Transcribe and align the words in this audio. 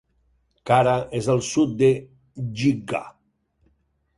Cara 0.69 0.95
és 1.19 1.27
al 1.33 1.43
sud 1.49 1.75
de 1.83 1.91
Gigha. 2.63 3.03